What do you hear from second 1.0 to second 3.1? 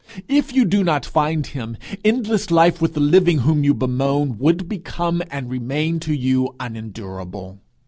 find him, endless life with the